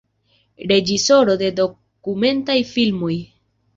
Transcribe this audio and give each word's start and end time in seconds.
Reĝisoro 0.71 1.35
de 1.43 1.51
dokumentaj 1.61 2.57
filmoj. 2.75 3.13